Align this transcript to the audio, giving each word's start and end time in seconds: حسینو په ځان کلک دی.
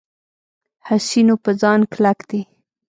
حسینو 0.87 1.35
په 1.43 1.51
ځان 1.61 1.79
کلک 1.91 2.19
دی. 2.29 2.41